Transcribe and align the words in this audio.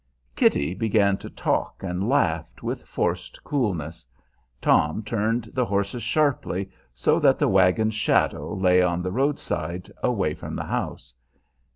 Kitty 0.35 0.73
began 0.73 1.17
to 1.19 1.29
talk 1.29 1.83
and 1.83 2.09
laugh 2.09 2.51
with 2.63 2.81
forced 2.87 3.43
coolness. 3.43 4.03
Tom 4.59 5.03
turned 5.03 5.51
the 5.53 5.65
horses 5.65 6.01
sharply, 6.01 6.71
so 6.95 7.19
that 7.19 7.37
the 7.37 7.47
wagon's 7.47 7.93
shadow 7.93 8.51
lay 8.55 8.81
on 8.81 9.03
the 9.03 9.11
roadside, 9.11 9.91
away 10.01 10.33
from 10.33 10.55
the 10.55 10.65
house. 10.65 11.13